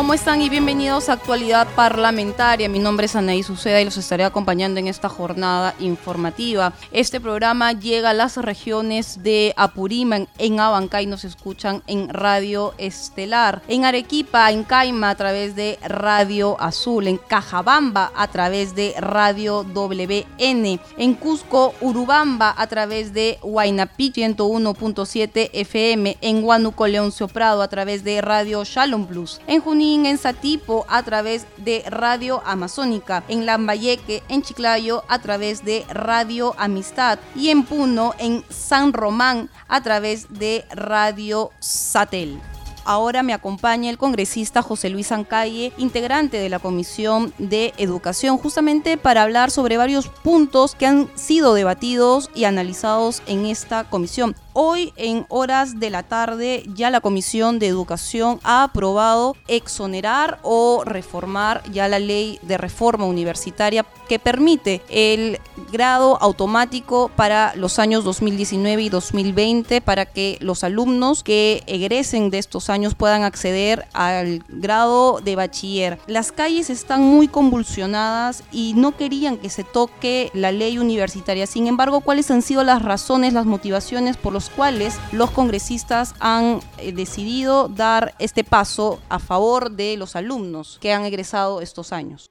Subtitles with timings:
[0.00, 2.70] ¿Cómo están y bienvenidos a Actualidad Parlamentaria?
[2.70, 6.72] Mi nombre es Anaí Suceda y los estaré acompañando en esta jornada informativa.
[6.90, 13.60] Este programa llega a las regiones de Apurímac, en Abancay nos escuchan en Radio Estelar,
[13.68, 19.64] en Arequipa, en Caima a través de Radio Azul, en Cajabamba a través de Radio
[19.64, 27.68] WN, en Cusco, Urubamba a través de Huaynapi 101.7 FM, en Huánuco, Leoncio Prado a
[27.68, 33.44] través de Radio Shalom Plus, en Junín en Satipo a través de Radio Amazónica, en
[33.44, 39.82] Lambayeque, en Chiclayo a través de Radio Amistad y en Puno, en San Román a
[39.82, 42.40] través de Radio Satel.
[42.84, 48.96] Ahora me acompaña el congresista José Luis Ancalle, integrante de la Comisión de Educación, justamente
[48.96, 54.34] para hablar sobre varios puntos que han sido debatidos y analizados en esta comisión.
[54.52, 60.82] Hoy en horas de la tarde ya la Comisión de Educación ha aprobado exonerar o
[60.84, 65.38] reformar ya la ley de reforma universitaria que permite el
[65.70, 72.38] grado automático para los años 2019 y 2020 para que los alumnos que egresen de
[72.38, 75.98] estos años puedan acceder al grado de bachiller.
[76.06, 81.46] Las calles están muy convulsionadas y no querían que se toque la ley universitaria.
[81.46, 86.60] Sin embargo, ¿cuáles han sido las razones, las motivaciones por los cuales los congresistas han
[86.78, 92.30] eh, decidido dar este paso a favor de los alumnos que han egresado estos años?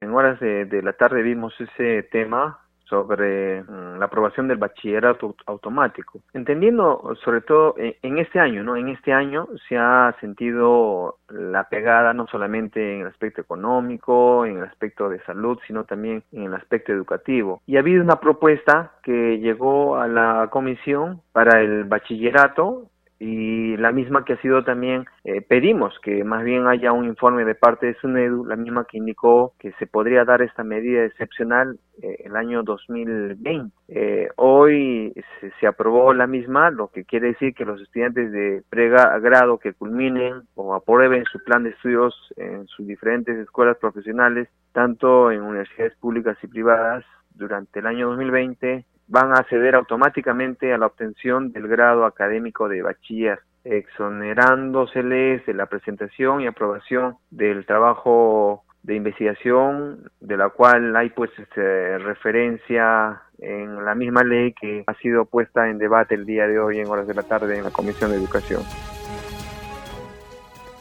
[0.00, 5.34] En horas de, de la tarde vimos ese tema sobre mm, la aprobación del bachillerato
[5.46, 6.20] automático.
[6.32, 8.76] Entendiendo sobre todo en, este año, ¿no?
[8.76, 14.58] En este año se ha sentido la pegada no solamente en el aspecto económico, en
[14.58, 17.62] el aspecto de salud, sino también en el aspecto educativo.
[17.66, 23.90] Y ha habido una propuesta que llegó a la comisión para el bachillerato y la
[23.90, 27.86] misma que ha sido también eh, pedimos que más bien haya un informe de parte
[27.86, 32.36] de SUNEDU, la misma que indicó que se podría dar esta medida excepcional eh, el
[32.36, 33.74] año 2020.
[33.88, 38.62] Eh, hoy se, se, aprobó la misma, lo que quiere decir que los estudiantes de
[38.70, 45.32] pregrado que culminen o aprueben su plan de estudios en sus diferentes escuelas profesionales, tanto
[45.32, 47.04] en universidades públicas y privadas,
[47.38, 52.82] durante el año 2020 van a acceder automáticamente a la obtención del grado académico de
[52.82, 61.10] bachiller, exonerándoseles de la presentación y aprobación del trabajo de investigación, de la cual hay
[61.10, 66.46] pues este, referencia en la misma ley que ha sido puesta en debate el día
[66.46, 68.62] de hoy en horas de la tarde en la Comisión de Educación.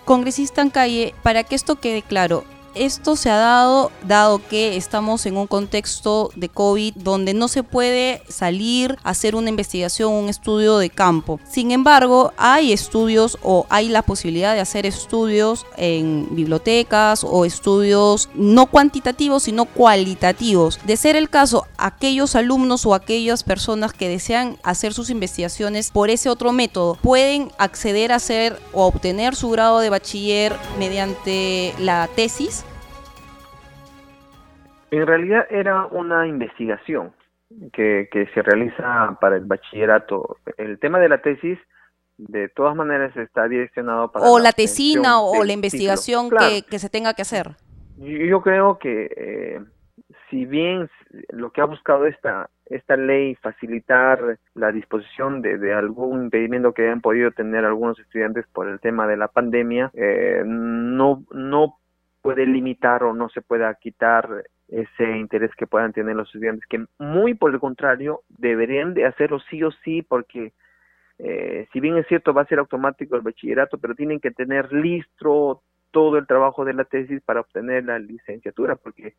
[0.06, 2.44] Congresista calle, para que esto quede claro,
[2.86, 7.64] esto se ha dado dado que estamos en un contexto de COVID donde no se
[7.64, 11.40] puede salir a hacer una investigación, un estudio de campo.
[11.50, 18.30] Sin embargo, hay estudios o hay la posibilidad de hacer estudios en bibliotecas o estudios
[18.34, 20.80] no cuantitativos, sino cualitativos.
[20.86, 26.10] De ser el caso, aquellos alumnos o aquellas personas que desean hacer sus investigaciones por
[26.10, 32.10] ese otro método pueden acceder a hacer o obtener su grado de bachiller mediante la
[32.16, 32.64] tesis
[34.92, 37.14] en realidad era una investigación
[37.74, 40.38] que, que se realiza para el bachillerato.
[40.58, 41.58] El tema de la tesis,
[42.18, 44.26] de todas maneras, está direccionado para...
[44.26, 47.52] O la, tesina o la investigación que, que, se tenga que hacer.
[47.98, 49.60] Yo creo que eh,
[50.30, 50.90] si bien
[51.30, 56.84] lo que ha buscado esta, esta ley facilitar la disposición de, de, algún impedimento que
[56.84, 61.78] hayan podido tener algunos estudiantes por el tema de la pandemia, eh, no, no
[62.28, 66.84] puede limitar o no se pueda quitar ese interés que puedan tener los estudiantes, que
[67.00, 70.52] muy por el contrario deberían de hacerlo sí o sí, porque
[71.20, 74.74] eh, si bien es cierto va a ser automático el bachillerato, pero tienen que tener
[74.74, 75.62] listo
[75.92, 79.14] todo el trabajo de la tesis para obtener la licenciatura, porque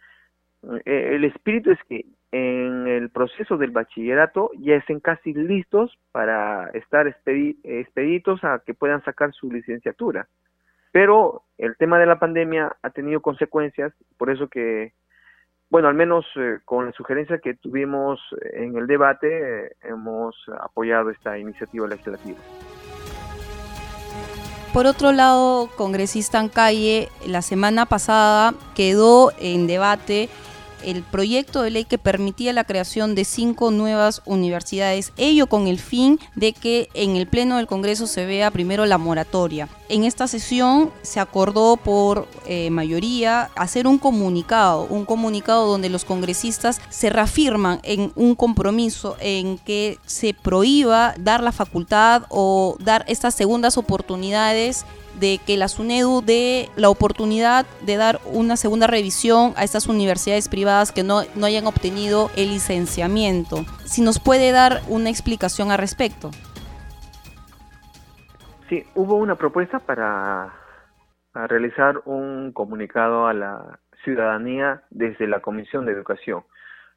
[0.84, 6.68] eh, el espíritu es que en el proceso del bachillerato ya estén casi listos para
[6.74, 10.28] estar expeditos a que puedan sacar su licenciatura.
[10.92, 14.92] Pero el tema de la pandemia ha tenido consecuencias, por eso que
[15.70, 18.18] bueno, al menos eh, con la sugerencia que tuvimos
[18.54, 22.38] en el debate, eh, hemos apoyado esta iniciativa legislativa.
[24.72, 30.28] Por otro lado, congresista en calle, la semana pasada quedó en debate
[30.84, 35.78] el proyecto de ley que permitía la creación de cinco nuevas universidades, ello con el
[35.78, 39.68] fin de que en el Pleno del Congreso se vea primero la moratoria.
[39.88, 46.04] En esta sesión se acordó por eh, mayoría hacer un comunicado, un comunicado donde los
[46.04, 53.04] congresistas se reafirman en un compromiso en que se prohíba dar la facultad o dar
[53.08, 54.84] estas segundas oportunidades
[55.18, 60.48] de que la SUNEDU dé la oportunidad de dar una segunda revisión a estas universidades
[60.48, 63.64] privadas que no, no hayan obtenido el licenciamiento.
[63.84, 66.30] Si nos puede dar una explicación al respecto.
[68.68, 70.52] Sí, hubo una propuesta para,
[71.32, 76.44] realizar un comunicado a la ciudadanía desde la Comisión de Educación,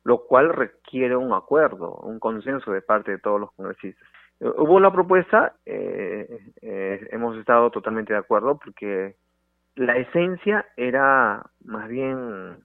[0.03, 4.07] lo cual requiere un acuerdo, un consenso de parte de todos los congresistas.
[4.43, 9.15] Hubo la propuesta, eh, eh, hemos estado totalmente de acuerdo porque
[9.75, 12.57] la esencia era más bien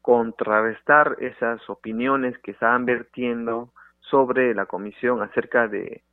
[0.00, 6.04] contrarrestar esas opiniones que estaban vertiendo sobre la comisión acerca de,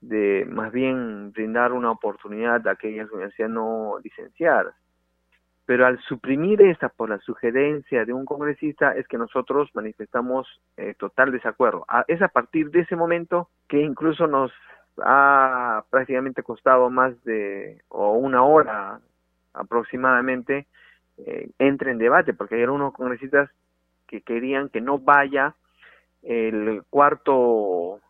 [0.00, 4.74] de más bien brindar una oportunidad a aquellas universidades no licenciadas.
[5.66, 10.46] Pero al suprimir esta por la sugerencia de un congresista es que nosotros manifestamos
[10.76, 11.84] eh, total desacuerdo.
[12.06, 14.52] es a partir de ese momento que incluso nos
[15.02, 19.00] ha prácticamente costado más de o una hora
[19.52, 20.66] aproximadamente
[21.18, 23.50] eh, entre en debate, porque hay algunos congresistas
[24.06, 25.54] que querían que no vaya
[26.22, 28.00] el cuarto,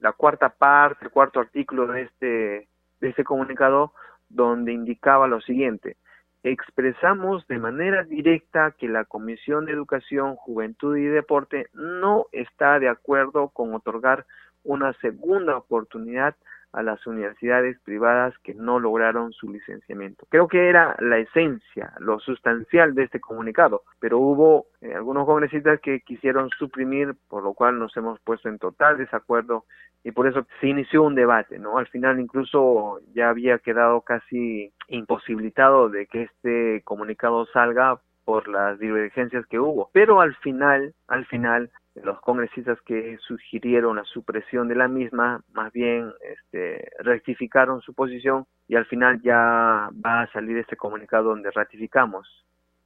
[0.00, 2.68] la cuarta parte, el cuarto artículo de este,
[3.00, 3.92] de este comunicado,
[4.28, 5.96] donde indicaba lo siguiente,
[6.42, 12.88] expresamos de manera directa que la Comisión de Educación, Juventud y Deporte no está de
[12.88, 14.26] acuerdo con otorgar
[14.64, 16.36] una segunda oportunidad
[16.72, 20.26] a las universidades privadas que no lograron su licenciamiento.
[20.28, 25.80] Creo que era la esencia, lo sustancial de este comunicado, pero hubo eh, algunos congresistas
[25.80, 29.64] que quisieron suprimir, por lo cual nos hemos puesto en total desacuerdo
[30.04, 31.78] y por eso se inició un debate, ¿no?
[31.78, 38.78] Al final incluso ya había quedado casi imposibilitado de que este comunicado salga por las
[38.78, 44.74] divergencias que hubo, pero al final, al final los congresistas que sugirieron la supresión de
[44.74, 50.58] la misma más bien este, rectificaron su posición y al final ya va a salir
[50.58, 52.28] este comunicado donde ratificamos.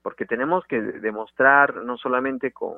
[0.01, 2.77] Porque tenemos que demostrar no solamente con,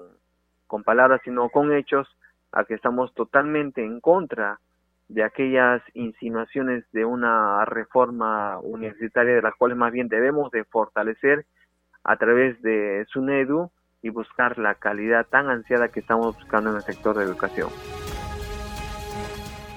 [0.67, 2.09] con palabras sino con hechos
[2.51, 4.59] a que estamos totalmente en contra
[5.09, 11.45] de aquellas insinuaciones de una reforma universitaria de las cuales más bien debemos de fortalecer
[12.05, 13.71] a través de SUNEDU
[14.03, 17.71] y buscar la calidad tan ansiada que estamos buscando en el sector de educación.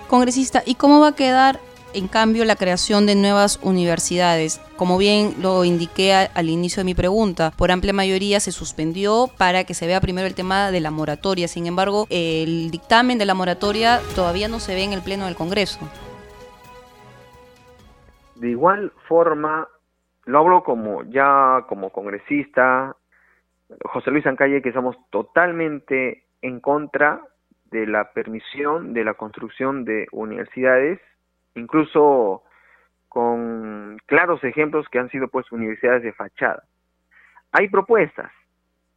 [0.09, 1.59] Congresista, ¿y cómo va a quedar
[1.93, 4.61] en cambio la creación de nuevas universidades?
[4.75, 9.63] Como bien lo indiqué al inicio de mi pregunta, por amplia mayoría se suspendió para
[9.63, 11.47] que se vea primero el tema de la moratoria.
[11.47, 15.35] Sin embargo, el dictamen de la moratoria todavía no se ve en el Pleno del
[15.35, 15.79] Congreso.
[18.35, 19.67] De igual forma,
[20.27, 22.95] lo hablo como ya como congresista,
[23.85, 27.21] José Luis Ancalle, que estamos totalmente en contra
[27.71, 30.99] de la permisión de la construcción de universidades,
[31.55, 32.43] incluso
[33.07, 36.63] con claros ejemplos que han sido pues universidades de fachada.
[37.53, 38.31] Hay propuestas,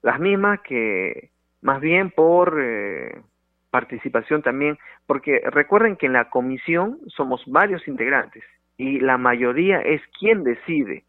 [0.03, 1.31] las mismas que
[1.63, 3.23] más bien por eh,
[3.71, 8.43] participación también, porque recuerden que en la comisión somos varios integrantes
[8.77, 11.05] y la mayoría es quien decide.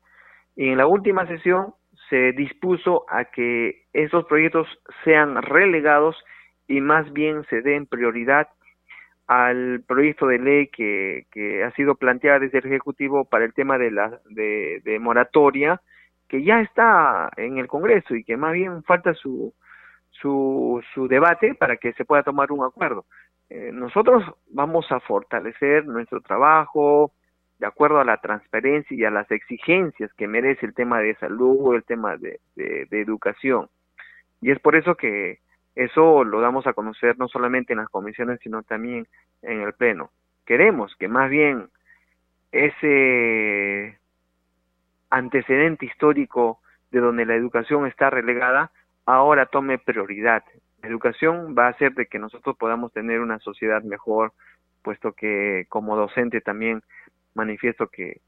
[0.56, 1.74] Y en la última sesión
[2.10, 4.68] se dispuso a que esos proyectos
[5.04, 6.16] sean relegados
[6.68, 8.48] y más bien se den prioridad
[9.28, 13.78] al proyecto de ley que, que ha sido planteado desde el Ejecutivo para el tema
[13.78, 15.82] de la de, moratoria,
[16.28, 19.54] que ya está en el Congreso y que más bien falta su,
[20.10, 23.06] su, su debate para que se pueda tomar un acuerdo.
[23.50, 27.14] Eh, nosotros vamos a fortalecer nuestro trabajo,
[27.62, 31.76] de acuerdo a la transparencia y a las exigencias que merece el tema de salud,
[31.76, 32.40] el tema de,
[32.90, 33.70] educación.
[34.42, 35.38] Y es por eso que
[35.76, 39.06] eso lo damos a conocer no solamente en las comisiones, sino también
[39.44, 40.10] en el Pleno.
[40.44, 41.68] Queremos que más bien
[42.52, 44.00] ese
[45.12, 48.72] antecedente histórico de donde la educación está relegada,
[49.06, 50.44] ahora tome prioridad.
[50.82, 54.34] La educación va a hacer de que nosotros podamos tener una sociedad mejor,
[54.82, 56.82] puesto que como docente también
[57.34, 58.22] manifiesto que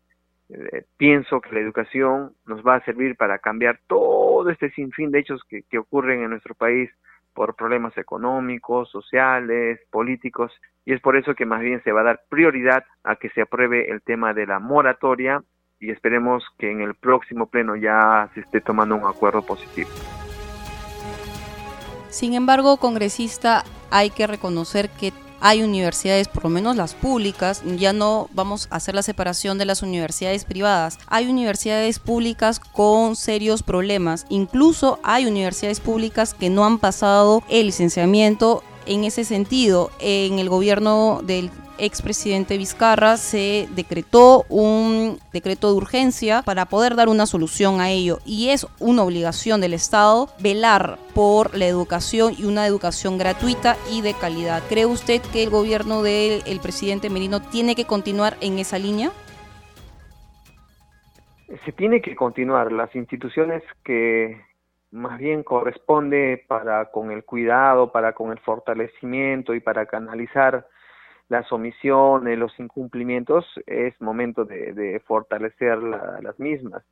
[0.49, 5.19] eh, pienso que la educación nos va a servir para cambiar todo este sinfín de
[5.19, 6.89] hechos que, que ocurren en nuestro país
[7.33, 10.51] por problemas económicos, sociales, políticos,
[10.85, 13.41] y es por eso que más bien se va a dar prioridad a que se
[13.41, 15.41] apruebe el tema de la moratoria
[15.79, 19.89] y esperemos que en el próximo pleno ya se esté tomando un acuerdo positivo.
[22.09, 25.11] Sin embargo, congresista, hay que reconocer que
[25.43, 29.65] hay universidades, por lo menos las públicas, ya no vamos a hacer la separación de
[29.65, 36.65] las universidades privadas, hay universidades públicas con serios problemas, incluso hay universidades públicas que no
[36.65, 44.45] han pasado el licenciamiento en ese sentido, en el gobierno del expresidente Vizcarra se decretó
[44.49, 49.61] un decreto de urgencia para poder dar una solución a ello y es una obligación
[49.61, 54.63] del Estado velar por la educación y una educación gratuita y de calidad.
[54.69, 59.11] ¿Cree usted que el gobierno del presidente Merino tiene que continuar en esa línea?
[61.65, 62.71] Se tiene que continuar.
[62.71, 64.41] Las instituciones que
[64.91, 70.67] más bien corresponde para con el cuidado, para con el fortalecimiento y para canalizar
[71.29, 76.83] las omisiones, los incumplimientos, es momento de, fortalecer las mismas.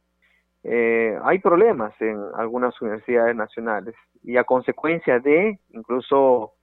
[0.63, 6.53] Eh, hay problemas en algunas universidades nacionales y a consecuencia de, incluso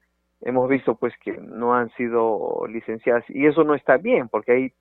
[0.40, 4.72] hemos visto pues que no han sido licenciadas y eso no está bien porque hay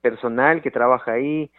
[0.00, 1.50] personal que trabaja ahí,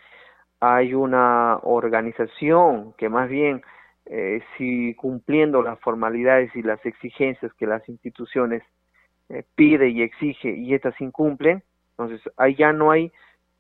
[0.62, 3.62] hay una organización que más bien
[4.06, 8.64] eh, si cumpliendo las formalidades y las exigencias que las instituciones
[9.30, 13.12] eh, pide y exige y estas incumplen, entonces ahí ya no hay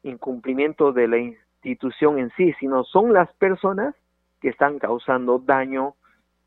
[0.03, 3.96] incumplimiento de la institución en sí, sino son las personas
[4.41, 5.96] que están causando daño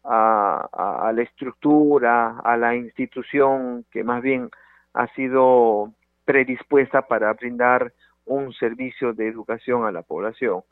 [0.04, 4.50] a, la estructura, a la institución que más bien
[4.94, 5.92] ha sido
[6.24, 7.92] predispuesta para brindar
[8.24, 10.62] un servicio de educación a la población.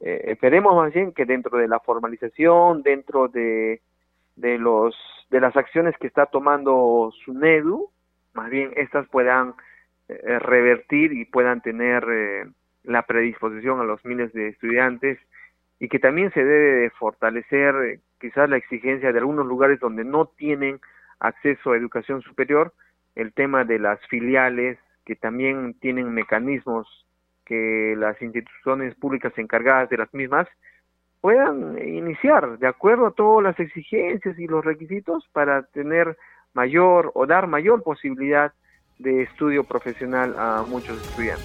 [0.00, 3.80] Eh, esperemos más bien que dentro de la formalización, dentro de,
[4.36, 4.94] de los
[5.30, 7.90] de las acciones que está tomando SUNEDU,
[8.34, 9.54] más bien estas puedan
[10.08, 12.46] eh, revertir y puedan tener eh,
[12.84, 15.18] la predisposición a los miles de estudiantes
[15.80, 20.26] y que también se debe fortalecer eh, quizás la exigencia de algunos lugares donde no
[20.26, 20.80] tienen
[21.18, 22.72] acceso a educación superior,
[23.16, 26.86] el tema de las filiales que también tienen mecanismos
[27.44, 30.48] que las instituciones públicas encargadas de las mismas
[31.26, 36.16] puedan iniciar de acuerdo a todas las exigencias y los requisitos para tener
[36.54, 38.52] mayor o dar mayor posibilidad
[39.00, 41.44] de estudio profesional a muchos estudiantes.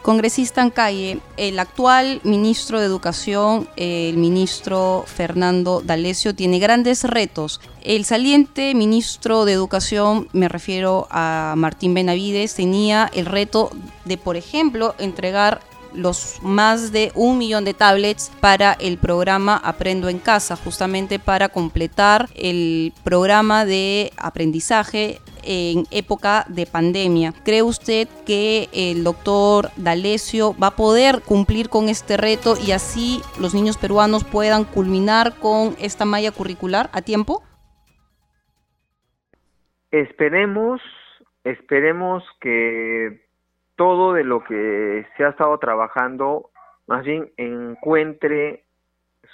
[0.00, 7.60] Congresista en calle, el actual ministro de Educación, el ministro Fernando D'Alessio, tiene grandes retos.
[7.82, 13.68] El saliente ministro de Educación, me refiero a Martín Benavides, tenía el reto
[14.06, 15.60] de, por ejemplo, entregar
[15.94, 21.48] los más de un millón de tablets para el programa Aprendo en Casa, justamente para
[21.48, 27.32] completar el programa de aprendizaje en época de pandemia.
[27.44, 33.20] ¿Cree usted que el doctor D'Alessio va a poder cumplir con este reto y así
[33.38, 37.42] los niños peruanos puedan culminar con esta malla curricular a tiempo?
[39.90, 40.80] Esperemos,
[41.44, 43.29] esperemos que
[43.80, 46.50] todo de lo que se ha estado trabajando
[46.86, 48.66] más bien encuentre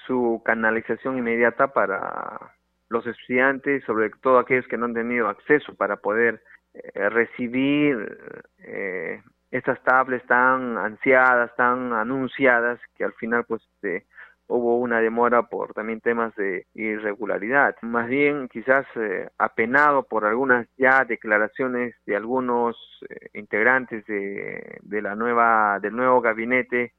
[0.06, 2.54] su canalización inmediata para
[2.88, 9.20] los estudiantes, sobre todo aquellos que no han tenido acceso para poder eh, recibir eh,
[9.50, 13.68] estas tablets tan ansiadas, tan anunciadas, que al final pues
[14.48, 17.76] hubo una demora por también temas de irregularidad.
[17.82, 22.76] Más bien quizás eh, apenado por algunas ya declaraciones de algunos
[23.08, 26.92] eh, integrantes de, de, la nueva del nuevo gabinete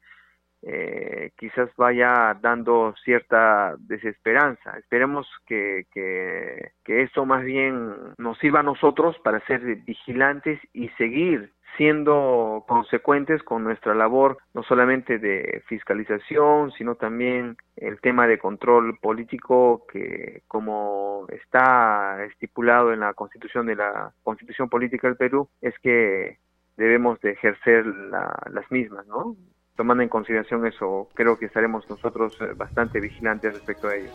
[0.64, 4.78] eh, quizás vaya dando cierta desesperanza.
[4.78, 10.90] Esperemos que, que, que esto más bien nos sirva a nosotros para ser vigilantes y
[10.90, 18.40] seguir siendo consecuentes con nuestra labor no solamente de fiscalización, sino también el tema de
[18.40, 25.50] control político que como está estipulado en la Constitución de la Constitución Política del Perú
[25.62, 26.38] es que
[26.78, 29.36] debemos de ejercer las mismas, ¿no?
[29.76, 34.10] Tomando en consideración eso, creo que estaremos nosotros eh, bastante vigilantes respecto a ello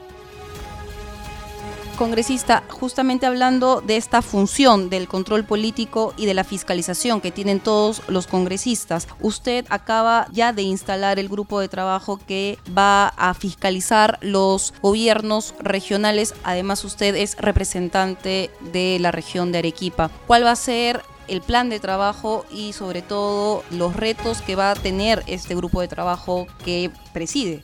[2.02, 7.60] congresista, justamente hablando de esta función del control político y de la fiscalización que tienen
[7.60, 13.34] todos los congresistas, usted acaba ya de instalar el grupo de trabajo que va a
[13.34, 16.34] fiscalizar los gobiernos regionales.
[16.42, 20.10] Además, usted es representante de la región de Arequipa.
[20.26, 24.72] ¿Cuál va a ser el plan de trabajo y sobre todo los retos que va
[24.72, 27.62] a tener este grupo de trabajo que preside?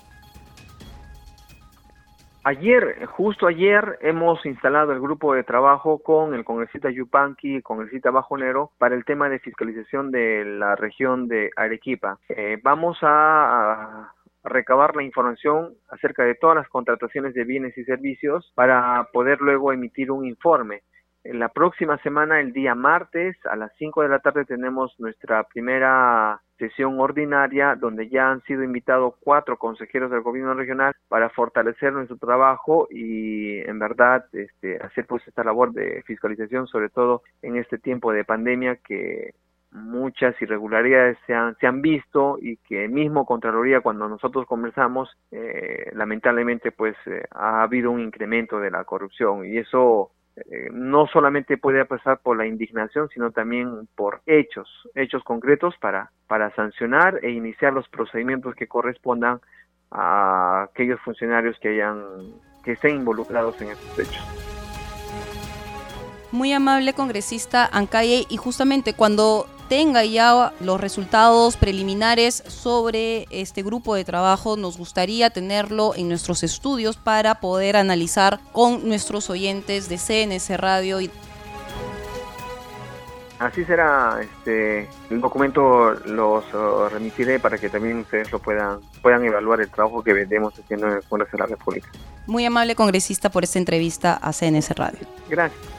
[2.49, 8.11] Ayer, justo ayer, hemos instalado el grupo de trabajo con el congresista Yupanqui y congresista
[8.11, 12.19] Bajonero para el tema de fiscalización de la región de Arequipa.
[12.31, 14.15] Eh, vamos a,
[14.45, 19.71] recabar la información acerca de todas las contrataciones de bienes y servicios para poder luego
[19.71, 20.85] emitir un informe.
[21.25, 25.43] En la próxima semana, el día martes, a las 5 de la tarde, tenemos nuestra
[25.45, 31.93] primera sesión ordinaria donde ya han sido invitados cuatro consejeros del gobierno regional para fortalecer
[31.93, 37.57] nuestro trabajo y en verdad este, hacer pues esta labor de fiscalización, sobre todo en
[37.57, 39.35] este tiempo de pandemia que
[39.71, 45.91] muchas irregularidades se han, se han visto y que mismo Contraloría cuando nosotros conversamos eh,
[45.93, 49.45] lamentablemente pues eh, ha habido un incremento de la corrupción.
[49.45, 50.11] Y eso
[50.51, 56.11] eh, no solamente puede pasar por la indignación, sino también por hechos, hechos concretos para,
[56.27, 59.41] para sancionar e iniciar los procedimientos que correspondan
[59.91, 62.03] a aquellos funcionarios que hayan
[62.65, 64.25] que estén involucrados en estos hechos.
[66.31, 73.95] Muy amable congresista Ancaye y justamente cuando tenga ya los resultados preliminares sobre este grupo
[73.95, 79.99] de trabajo, nos gustaría tenerlo en nuestros estudios para poder analizar con nuestros oyentes de
[79.99, 81.11] CNS Radio y
[83.39, 89.25] Así será, este, el documento los uh, remitiré para que también ustedes lo puedan, puedan
[89.25, 91.89] evaluar el trabajo que vendemos haciendo en el Congreso de la República.
[92.27, 95.07] Muy amable congresista por esta entrevista a CNS Radio.
[95.29, 95.78] Gracias.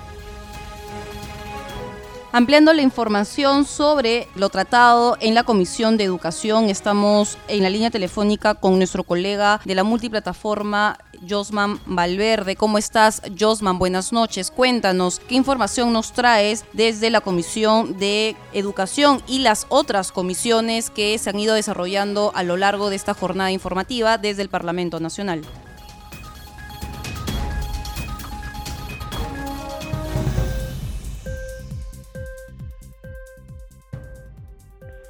[2.32, 7.90] Ampliando la información sobre lo tratado en la Comisión de Educación, estamos en la línea
[7.90, 12.56] telefónica con nuestro colega de la multiplataforma, Josman Valverde.
[12.56, 13.80] ¿Cómo estás, Josman?
[13.80, 14.52] Buenas noches.
[14.52, 21.18] Cuéntanos qué información nos traes desde la Comisión de Educación y las otras comisiones que
[21.18, 25.42] se han ido desarrollando a lo largo de esta jornada informativa desde el Parlamento Nacional.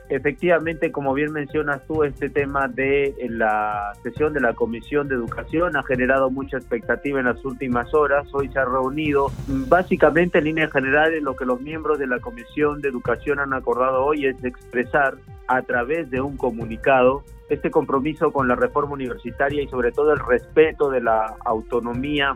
[0.10, 5.78] Efectivamente, como bien mencionas tú, este tema de la sesión de la Comisión de Educación
[5.78, 8.28] ha generado mucha expectativa en las últimas horas.
[8.34, 12.82] Hoy se ha reunido básicamente en línea general lo que los miembros de la Comisión
[12.82, 15.14] de Educación han acordado hoy es expresar
[15.48, 20.20] a través de un comunicado este compromiso con la reforma universitaria y sobre todo el
[20.20, 22.36] respeto de la autonomía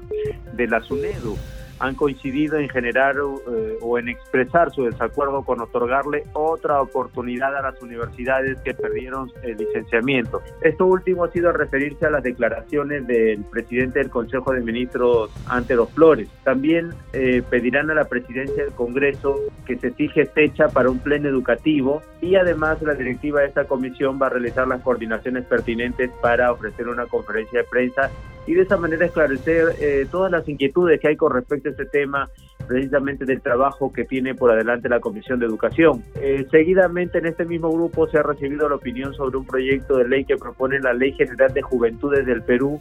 [0.54, 1.38] de la SUNEDU
[1.84, 7.62] han coincidido en generar eh, o en expresar su desacuerdo con otorgarle otra oportunidad a
[7.62, 10.42] las universidades que perdieron el licenciamiento.
[10.62, 15.88] Esto último ha sido referirse a las declaraciones del presidente del Consejo de Ministros, Antero
[15.88, 16.30] Flores.
[16.46, 21.28] También eh, pedirán a la presidencia del Congreso que se fije fecha para un pleno
[21.28, 26.50] educativo y además la directiva de esta comisión va a realizar las coordinaciones pertinentes para
[26.54, 28.10] ofrecer una conferencia de prensa
[28.46, 31.86] y de esa manera esclarecer eh, todas las inquietudes que hay con respecto a este
[31.86, 32.30] tema,
[32.68, 36.04] precisamente del trabajo que tiene por adelante la Comisión de Educación.
[36.16, 40.08] Eh, seguidamente en este mismo grupo se ha recibido la opinión sobre un proyecto de
[40.08, 42.80] ley que propone la Ley General de Juventudes del Perú,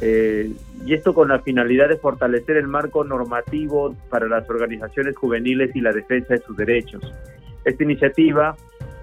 [0.00, 0.52] eh,
[0.84, 5.80] y esto con la finalidad de fortalecer el marco normativo para las organizaciones juveniles y
[5.80, 7.02] la defensa de sus derechos.
[7.64, 8.56] Esta iniciativa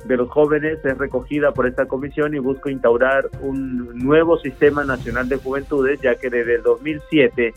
[0.08, 5.28] de los jóvenes es recogida por esta comisión y busca instaurar un nuevo sistema nacional
[5.28, 7.54] de juventudes, ya que desde el 2007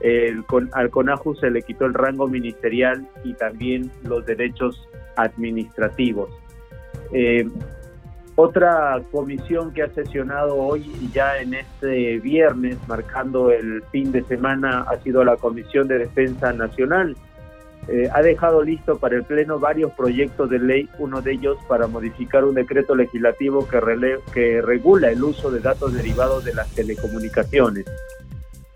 [0.00, 6.30] el, al CONAJU se le quitó el rango ministerial y también los derechos administrativos.
[7.12, 7.48] Eh,
[8.36, 14.22] otra comisión que ha sesionado hoy y ya en este viernes, marcando el fin de
[14.24, 17.16] semana, ha sido la Comisión de Defensa Nacional
[17.88, 21.86] eh, ha dejado listo para el Pleno varios proyectos de ley, uno de ellos para
[21.86, 27.86] modificar un decreto legislativo que, que regula el uso de datos derivados de las telecomunicaciones.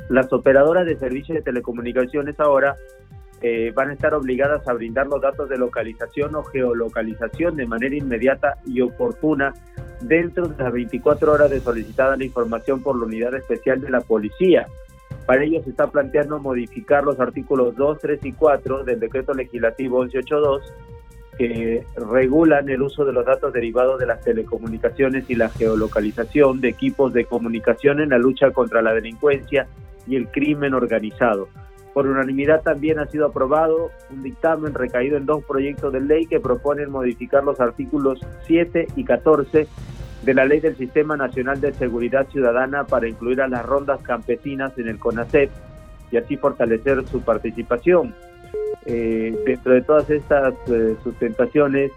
[0.08, 2.74] Las operadoras de servicios de telecomunicaciones ahora
[3.42, 7.96] eh, van a estar obligadas a brindar los datos de localización o geolocalización de manera
[7.96, 9.52] inmediata y oportuna
[10.00, 14.00] dentro de las 24 horas de solicitada la información por la unidad especial de la
[14.00, 14.66] policía
[15.26, 20.00] para ello se está planteando modificar los artículos 2, 3 y 4 del decreto legislativo
[20.02, 20.72] 1182
[21.38, 26.68] que regulan el uso de los datos derivados de las telecomunicaciones y la geolocalización de
[26.68, 29.66] equipos de comunicación en la lucha contra la delincuencia
[30.06, 31.48] y el crimen organizado.
[31.94, 36.40] Por unanimidad también ha sido aprobado un dictamen recaído en dos proyectos de ley que
[36.40, 39.68] proponen modificar los artículos 7 y 14
[40.22, 44.76] de la Ley del Sistema Nacional de Seguridad Ciudadana para incluir a las rondas campesinas
[44.78, 45.50] en el CONACEP
[46.10, 48.14] y así fortalecer su participación.
[48.86, 51.92] Eh, dentro de todas estas eh, sustentaciones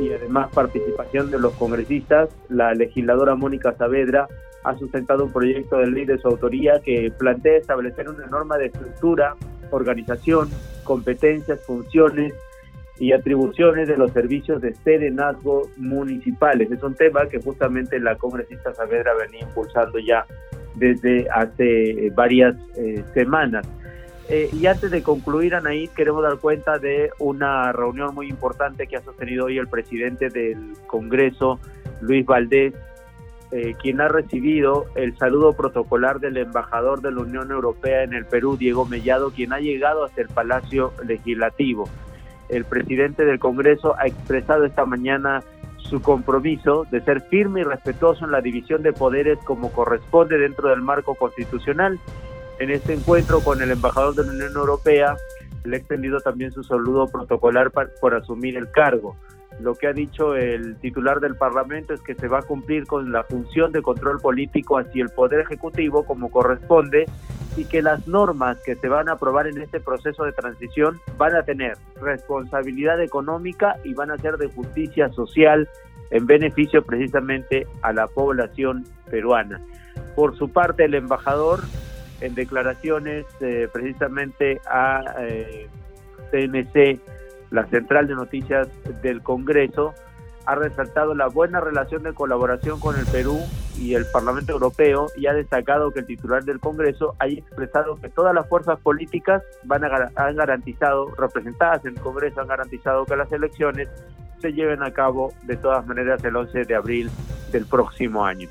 [0.00, 4.26] y además participación de los congresistas, la legisladora Mónica Saavedra
[4.64, 8.66] ha sustentado un proyecto de ley de su autoría que plantea establecer una norma de
[8.66, 9.36] estructura,
[9.70, 10.48] organización,
[10.84, 12.34] competencias, funciones
[12.98, 16.70] y atribuciones de los servicios de serenazgo municipales.
[16.70, 20.26] Es un tema que justamente la congresista Saavedra venía impulsando ya
[20.76, 23.66] desde hace varias eh, semanas.
[24.28, 28.96] Eh, y antes de concluir, Anaí, queremos dar cuenta de una reunión muy importante que
[28.96, 31.60] ha sostenido hoy el presidente del Congreso,
[32.00, 32.74] Luis Valdés,
[33.52, 38.24] eh, quien ha recibido el saludo protocolar del embajador de la Unión Europea en el
[38.24, 41.88] Perú, Diego Mellado, quien ha llegado hasta el Palacio Legislativo.
[42.54, 45.42] El presidente del Congreso ha expresado esta mañana
[45.76, 50.68] su compromiso de ser firme y respetuoso en la división de poderes como corresponde dentro
[50.68, 51.98] del marco constitucional
[52.60, 55.16] en este encuentro con el embajador de la Unión Europea,
[55.64, 59.16] le ha extendido también su saludo protocolar por asumir el cargo.
[59.60, 63.10] Lo que ha dicho el titular del Parlamento es que se va a cumplir con
[63.10, 67.06] la función de control político hacia el Poder Ejecutivo como corresponde
[67.56, 71.36] y que las normas que se van a aprobar en este proceso de transición van
[71.36, 75.68] a tener responsabilidad económica y van a ser de justicia social
[76.10, 79.60] en beneficio precisamente a la población peruana.
[80.16, 81.60] Por su parte, el embajador
[82.20, 85.68] en declaraciones eh, precisamente a eh,
[86.30, 87.00] CNC,
[87.50, 88.68] la central de noticias
[89.02, 89.94] del Congreso,
[90.46, 93.38] ha resaltado la buena relación de colaboración con el Perú
[93.78, 98.08] y el Parlamento Europeo y ha destacado que el titular del Congreso ha expresado que
[98.08, 103.16] todas las fuerzas políticas van a, han garantizado, representadas en el Congreso, han garantizado que
[103.16, 103.88] las elecciones
[104.40, 107.10] se lleven a cabo de todas maneras el 11 de abril
[107.50, 108.48] del próximo año.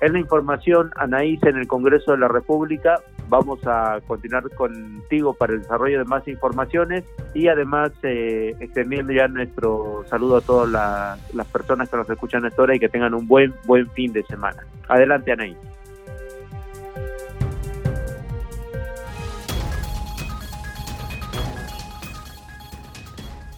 [0.00, 3.00] Es la información, Anaís, en el Congreso de la República.
[3.28, 9.26] Vamos a continuar contigo para el desarrollo de más informaciones y además eh, extendiendo ya
[9.26, 13.26] nuestro saludo a todas las personas que nos escuchan esta hora y que tengan un
[13.26, 14.64] buen, buen fin de semana.
[14.88, 15.56] Adelante, Anaís.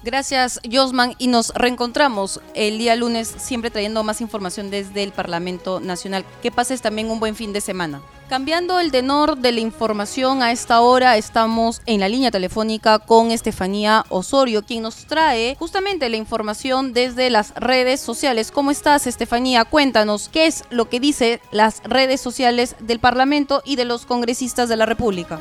[0.02, 5.80] Gracias, Josman, y nos reencontramos el día lunes, siempre trayendo más información desde el Parlamento
[5.80, 6.24] Nacional.
[6.40, 8.00] Que pases también un buen fin de semana.
[8.28, 13.30] Cambiando el tenor de la información a esta hora, estamos en la línea telefónica con
[13.30, 18.50] Estefanía Osorio, quien nos trae justamente la información desde las redes sociales.
[18.50, 19.64] ¿Cómo estás, Estefanía?
[19.64, 24.68] Cuéntanos qué es lo que dice las redes sociales del Parlamento y de los congresistas
[24.68, 25.40] de la República.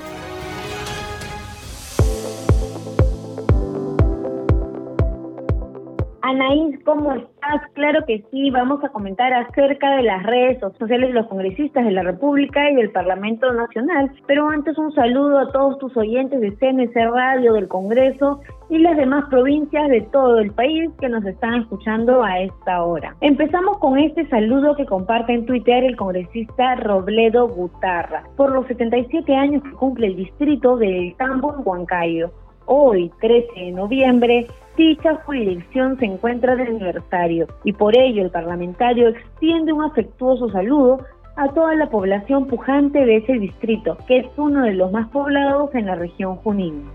[6.28, 7.62] Anaís, ¿cómo estás?
[7.72, 11.92] Claro que sí, vamos a comentar acerca de las redes sociales de los congresistas de
[11.92, 16.52] la República y del Parlamento Nacional, pero antes un saludo a todos tus oyentes de
[16.58, 21.62] CNC Radio, del Congreso y las demás provincias de todo el país que nos están
[21.62, 23.16] escuchando a esta hora.
[23.22, 29.34] Empezamos con este saludo que comparte en Twitter el congresista Robledo Gutarra por los 77
[29.34, 32.32] años que cumple el distrito del Tambo en Huancayo.
[32.66, 34.46] Hoy, 13 de noviembre,
[34.78, 41.00] dicha jurisdicción se encuentra de aniversario y por ello el parlamentario extiende un afectuoso saludo
[41.36, 45.74] a toda la población pujante de ese distrito, que es uno de los más poblados
[45.76, 46.86] en la región Junín.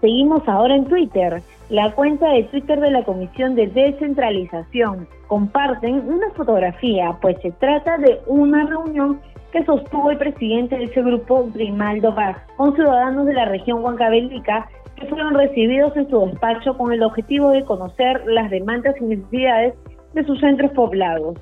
[0.00, 1.42] Seguimos ahora en Twitter.
[1.70, 7.96] La cuenta de Twitter de la Comisión de Descentralización comparten una fotografía, pues se trata
[7.98, 9.20] de una reunión
[9.54, 14.68] que sostuvo el presidente de ese grupo, Grimaldo Vaz, con ciudadanos de la región huancavelica
[14.96, 19.74] que fueron recibidos en su despacho con el objetivo de conocer las demandas y necesidades
[20.12, 21.38] de sus centros poblados.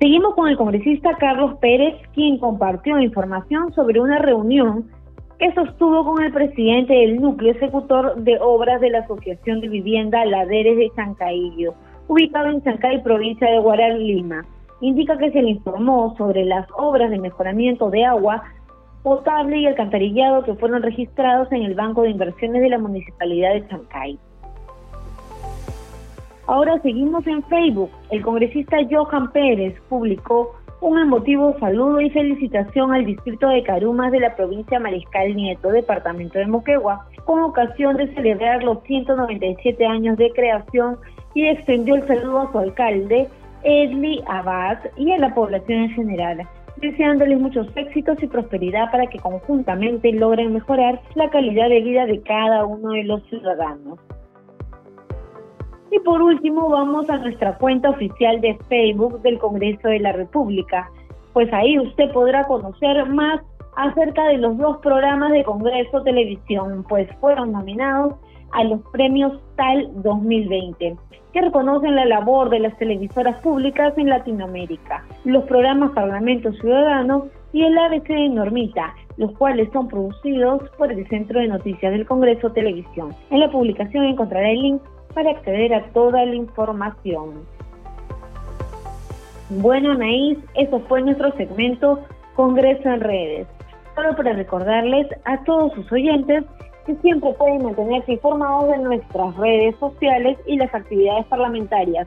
[0.00, 4.90] Seguimos con el congresista Carlos Pérez, quien compartió información sobre una reunión
[5.38, 10.24] que sostuvo con el presidente del núcleo ejecutor de obras de la Asociación de Vivienda
[10.24, 11.74] Laderes de Chancaillo,
[12.08, 14.44] ubicado en Chancay, provincia de Guaral, Lima.
[14.80, 18.42] Indica que se le informó sobre las obras de mejoramiento de agua
[19.02, 23.68] potable y alcantarillado que fueron registrados en el Banco de Inversiones de la Municipalidad de
[23.68, 24.18] Chancay.
[26.46, 27.90] Ahora seguimos en Facebook.
[28.10, 34.20] El congresista Johan Pérez publicó un emotivo saludo y felicitación al distrito de Carumas de
[34.20, 40.30] la provincia Mariscal Nieto, departamento de Moquegua, con ocasión de celebrar los 197 años de
[40.32, 40.98] creación
[41.34, 43.28] y extendió el saludo a su alcalde,
[43.64, 49.18] Edli Abad, y a la población en general deseándoles muchos éxitos y prosperidad para que
[49.18, 53.98] conjuntamente logren mejorar la calidad de vida de cada uno de los ciudadanos.
[55.90, 60.90] Y por último vamos a nuestra cuenta oficial de Facebook del Congreso de la República,
[61.32, 63.40] pues ahí usted podrá conocer más
[63.76, 68.14] acerca de los dos programas de Congreso Televisión, pues fueron nominados
[68.52, 70.96] a los premios TAL 2020
[71.32, 77.62] que reconocen la labor de las televisoras públicas en Latinoamérica, los programas Parlamento Ciudadano y
[77.62, 82.52] el ABC de Normita, los cuales son producidos por el Centro de Noticias del Congreso
[82.52, 83.14] Televisión.
[83.30, 84.82] En la publicación encontrará el link
[85.14, 87.44] para acceder a toda la información.
[89.50, 92.00] Bueno, Anaís, eso fue nuestro segmento
[92.34, 93.46] Congreso en Redes.
[93.94, 96.44] Solo para recordarles a todos sus oyentes
[96.86, 102.06] que siempre pueden mantenerse informados de nuestras redes sociales y las actividades parlamentarias.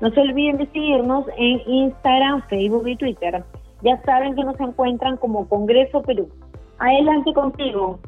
[0.00, 3.44] No se olviden de seguirnos en Instagram, Facebook y Twitter.
[3.82, 6.28] Ya saben que nos encuentran como Congreso Perú.
[6.78, 7.98] Adelante contigo.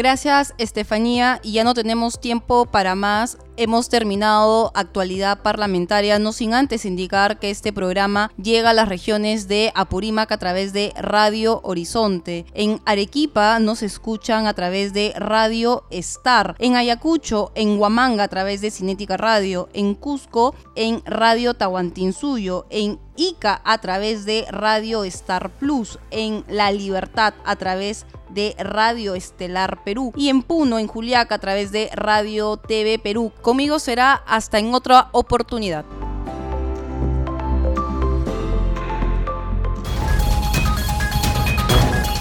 [0.00, 1.40] Gracias, Estefanía.
[1.42, 3.36] Y ya no tenemos tiempo para más.
[3.58, 9.46] Hemos terminado actualidad parlamentaria, no sin antes indicar que este programa llega a las regiones
[9.46, 12.46] de Apurímac a través de Radio Horizonte.
[12.54, 16.54] En Arequipa nos escuchan a través de Radio Star.
[16.58, 19.68] En Ayacucho, en Huamanga a través de Cinética Radio.
[19.74, 22.64] En Cusco, en Radio Tahuantinsuyo.
[22.70, 25.98] En Ica a través de Radio Star Plus.
[26.10, 30.12] En La Libertad a través de Radio Estelar Perú.
[30.16, 33.32] Y en Puno, en Juliaca a través de Radio TV Perú.
[33.42, 35.84] Conmigo será hasta en otra oportunidad.